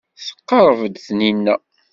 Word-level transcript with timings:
Tqerreb-d 0.27 0.95
Taninna. 1.05 1.55